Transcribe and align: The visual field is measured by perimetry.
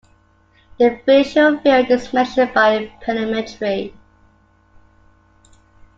The 0.79 0.99
visual 1.05 1.59
field 1.59 1.91
is 1.91 2.11
measured 2.11 2.55
by 2.55 2.87
perimetry. 3.05 3.93